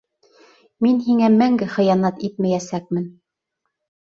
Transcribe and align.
—Мин 0.85 0.97
һиңә 1.09 1.29
мәңге 1.35 1.67
хыянат 1.75 2.27
итмәйәсәкмен. 2.31 3.05